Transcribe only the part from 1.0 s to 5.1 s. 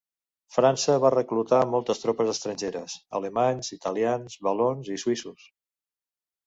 va reclutar moltes tropes estrangeres: alemanys, italians, valons i